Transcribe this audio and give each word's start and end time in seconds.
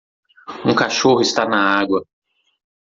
Um 0.65 0.73
cachorro 0.73 1.21
está 1.21 1.45
na 1.47 1.79
água. 1.79 2.03